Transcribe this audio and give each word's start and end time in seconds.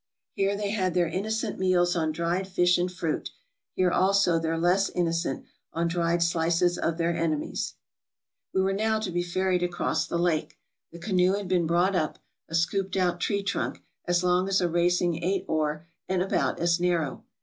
Here 0.33 0.57
they 0.57 0.71
had 0.71 0.95
their 0.95 1.07
innocent 1.07 1.59
meals 1.59 1.95
on 1.95 2.11
dried 2.11 2.47
fish 2.47 2.79
and 2.79 2.91
fruit, 2.91 3.29
here 3.75 3.91
also 3.91 4.39
their 4.39 4.57
less 4.57 4.89
innocent, 4.89 5.45
on 5.73 5.87
dried 5.87 6.23
slices 6.23 6.75
of 6.79 6.97
their 6.97 7.15
enemies. 7.15 7.75
We 8.51 8.61
were 8.61 8.73
now 8.73 8.97
to 8.97 9.11
be 9.11 9.21
ferried 9.21 9.61
across 9.61 10.07
the 10.07 10.17
lake. 10.17 10.57
The 10.91 10.97
canoe 10.97 11.33
had 11.33 11.47
been 11.47 11.67
brought 11.67 11.95
up— 11.95 12.17
a 12.49 12.55
scooped 12.55 12.97
out 12.97 13.19
tree 13.19 13.43
trunk, 13.43 13.83
as 14.05 14.23
long 14.23 14.49
as 14.49 14.59
a 14.59 14.67
racing 14.67 15.23
eight 15.23 15.45
oar 15.47 15.85
and 16.09 16.23
about 16.23 16.59
as 16.59 16.79
narrow. 16.79 17.23